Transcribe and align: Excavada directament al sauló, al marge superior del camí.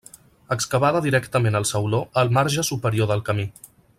Excavada 0.53 1.01
directament 1.07 1.59
al 1.59 1.69
sauló, 1.73 2.01
al 2.23 2.33
marge 2.39 2.67
superior 2.73 3.13
del 3.13 3.25
camí. 3.31 3.49